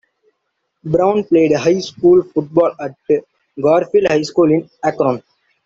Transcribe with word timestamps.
Brown 0.83 1.23
played 1.25 1.53
high 1.55 1.77
school 1.77 2.23
football 2.23 2.71
at 2.79 2.95
Garfield 3.61 4.07
High 4.07 4.23
School 4.23 4.51
in 4.51 4.67
Akron. 4.83 5.21